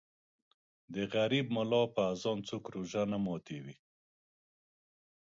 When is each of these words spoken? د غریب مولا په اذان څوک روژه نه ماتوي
د 0.93 0.95
غریب 1.13 1.45
مولا 1.55 1.83
په 1.95 2.01
اذان 2.13 2.37
څوک 2.47 2.63
روژه 2.75 3.03
نه 3.11 3.17
ماتوي 3.25 3.77